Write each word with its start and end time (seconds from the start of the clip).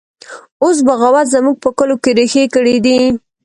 اوس 0.63 0.77
بغاوت 0.87 1.27
زموږ 1.33 1.55
په 1.63 1.69
کلو 1.77 1.95
کې 2.03 2.11
ریښې 2.17 2.43
کړي 2.55 2.75
دی 2.85 2.99